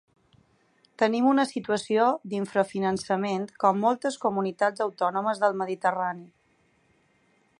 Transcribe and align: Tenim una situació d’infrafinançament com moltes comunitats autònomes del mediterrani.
Tenim 1.01 1.27
una 1.31 1.43
situació 1.49 2.07
d’infrafinançament 2.31 3.45
com 3.65 3.79
moltes 3.85 4.19
comunitats 4.25 4.85
autònomes 4.89 5.43
del 5.47 5.57
mediterrani. 5.63 6.27